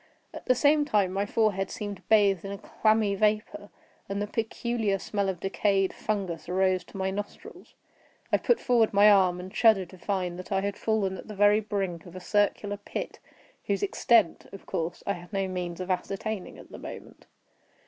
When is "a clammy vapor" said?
2.51-3.69